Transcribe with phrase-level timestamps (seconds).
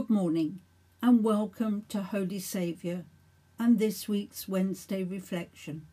[0.00, 0.60] Good morning
[1.02, 3.04] and welcome to Holy Saviour
[3.58, 5.88] and this week's Wednesday reflection.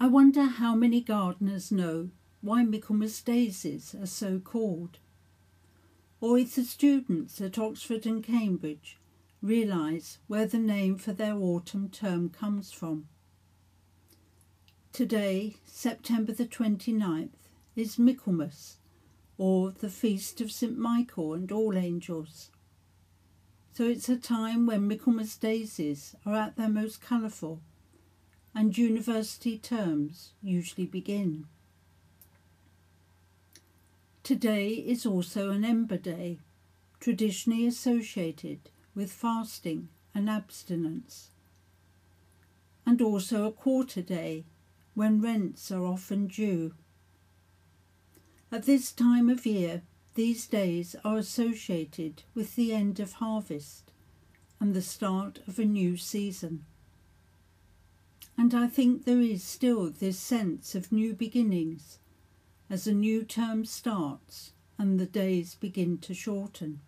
[0.00, 4.98] I wonder how many gardeners know why Michaelmas daisies are so called,
[6.20, 8.98] or if the students at Oxford and Cambridge
[9.40, 13.06] realise where the name for their autumn term comes from.
[14.92, 17.28] Today, September the 29th,
[17.76, 18.78] is Michaelmas,
[19.38, 22.50] or the feast of St Michael and all angels.
[23.72, 27.60] So it's a time when Michaelmas daisies are at their most colourful
[28.54, 31.46] and university terms usually begin.
[34.24, 36.40] Today is also an Ember Day,
[36.98, 38.58] traditionally associated
[38.94, 41.30] with fasting and abstinence,
[42.84, 44.44] and also a quarter day
[44.94, 46.74] when rents are often due.
[48.50, 49.82] At this time of year,
[50.14, 53.92] these days are associated with the end of harvest
[54.58, 56.64] and the start of a new season.
[58.38, 61.98] And I think there is still this sense of new beginnings
[62.70, 66.80] as a new term starts and the days begin to shorten.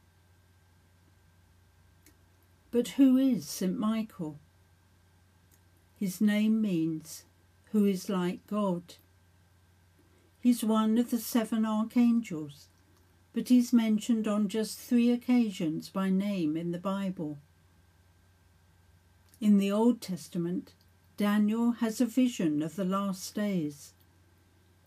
[2.70, 3.77] But who is St.
[3.77, 4.39] Michael?
[5.98, 7.24] His name means
[7.72, 8.95] who is like God.
[10.41, 12.69] He's one of the seven archangels,
[13.34, 17.38] but he's mentioned on just three occasions by name in the Bible.
[19.38, 20.72] In the Old Testament,
[21.18, 23.92] Daniel has a vision of the last days,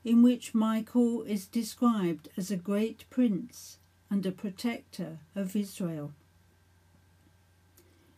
[0.04, 3.78] in which Michael is described as a great prince
[4.10, 6.14] and a protector of Israel.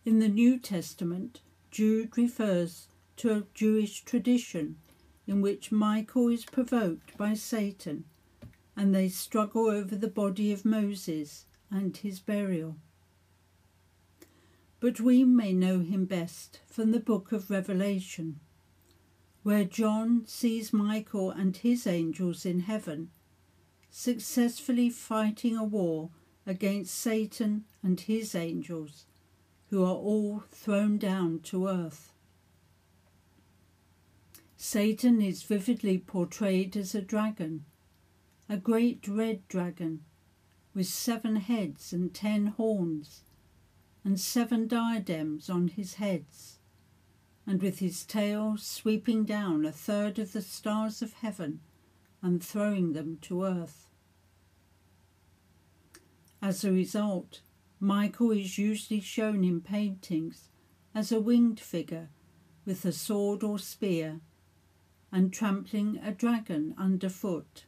[0.06, 4.78] In the New Testament, Jude refers to a Jewish tradition
[5.28, 8.06] in which Michael is provoked by Satan
[8.76, 12.78] and they struggle over the body of Moses and his burial.
[14.80, 18.40] But we may know him best from the book of Revelation,
[19.44, 23.12] where John sees Michael and his angels in heaven
[23.90, 26.09] successfully fighting a war
[26.46, 29.06] against Satan and his angels,
[29.69, 32.12] who are all thrown down to earth.
[34.58, 37.66] Satan is vividly portrayed as a dragon,
[38.48, 40.04] a great red dragon,
[40.74, 43.24] with seven heads and ten horns,
[44.04, 46.60] and seven diadems on his heads,
[47.46, 51.60] and with his tail sweeping down a third of the stars of heaven
[52.22, 53.88] and throwing them to earth.
[56.42, 57.42] As a result,
[57.80, 60.50] Michael is usually shown in paintings
[60.94, 62.10] as a winged figure
[62.66, 64.22] with a sword or spear
[65.12, 67.66] and trampling a dragon underfoot.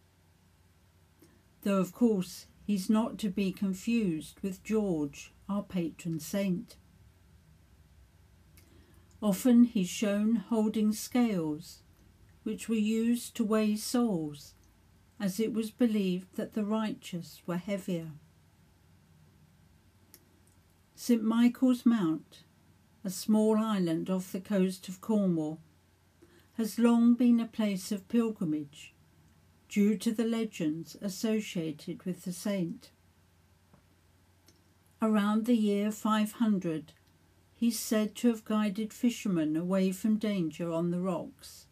[1.61, 6.77] Though, of course, he's not to be confused with George, our patron saint.
[9.21, 11.81] Often he's shown holding scales,
[12.43, 14.53] which were used to weigh souls,
[15.19, 18.11] as it was believed that the righteous were heavier.
[20.95, 22.43] St Michael's Mount,
[23.03, 25.59] a small island off the coast of Cornwall,
[26.57, 28.91] has long been a place of pilgrimage
[29.69, 32.89] due to the legends associated with the saint.
[34.99, 36.93] Around the year 500,
[37.53, 41.67] he's said to have guided fishermen away from danger on the rocks,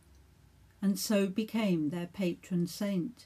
[0.84, 3.26] and so became their patron saint.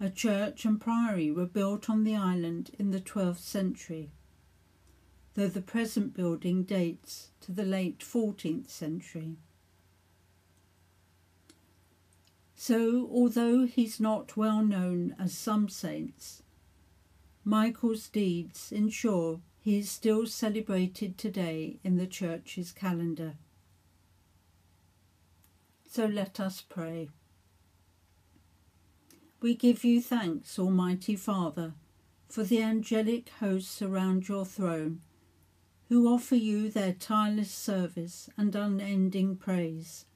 [0.00, 4.12] A church and priory were built on the island in the 12th century
[5.34, 9.36] though the present building dates to the late 14th century.
[12.54, 16.42] So, although he's not well known as some saints,
[17.44, 23.34] Michael's deeds ensure he is still celebrated today in the Church's calendar.
[25.88, 27.08] So let us pray.
[29.40, 31.74] We give you thanks, Almighty Father,
[32.28, 35.00] for the angelic hosts around your throne
[35.92, 40.06] who offer you their tireless service and unending praise.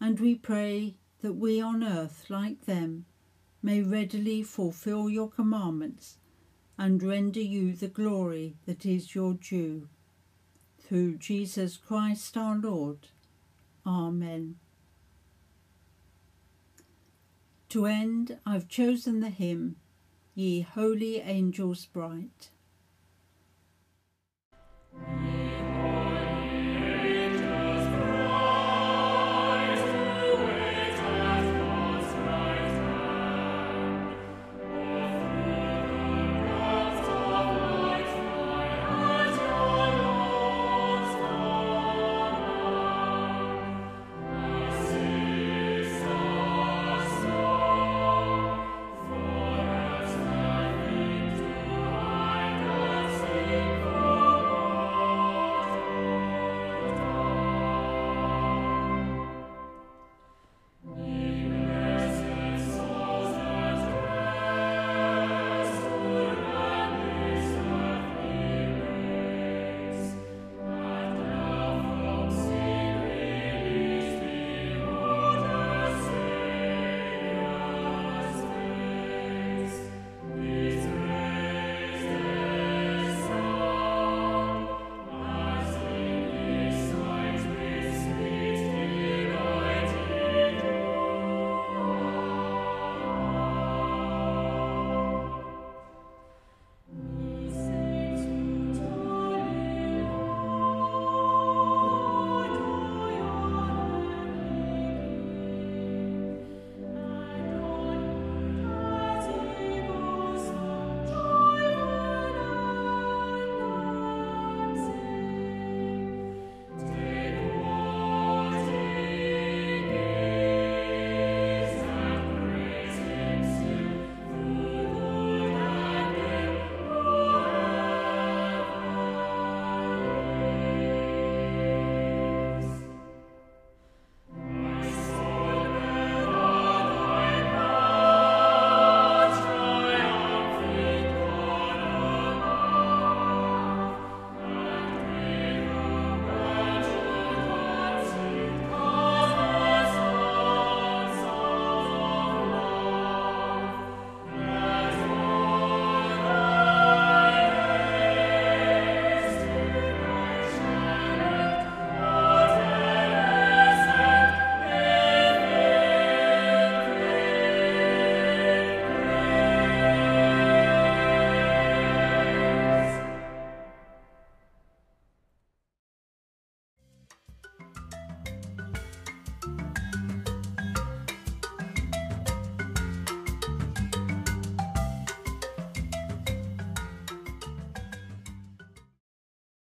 [0.00, 3.04] And we pray that we on earth, like them,
[3.62, 6.18] may readily fulfill your commandments
[6.76, 9.86] and render you the glory that is your due.
[10.80, 13.06] Through Jesus Christ our Lord.
[13.86, 14.56] Amen.
[17.68, 19.76] To end, I've chosen the hymn,
[20.34, 22.50] Ye Holy Angels Bright.